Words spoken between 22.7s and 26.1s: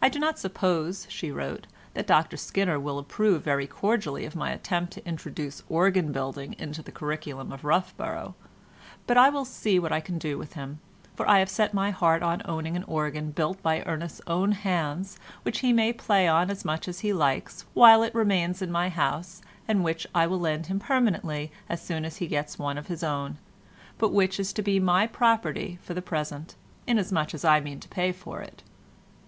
of his own, but which is to be my property for the